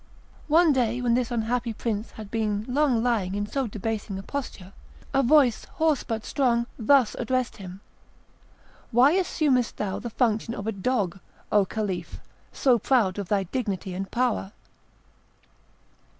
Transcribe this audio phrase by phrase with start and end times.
[0.47, 4.73] One day, when this unhappy prince had been long lying in so debasing a posture,
[5.13, 7.81] a voice, hoarse but strong, thus addressed him:
[8.89, 11.19] "Why assumest thou the function of a dog,
[11.51, 12.19] O Caliph,
[12.51, 14.53] so proud of thy dignity and power?"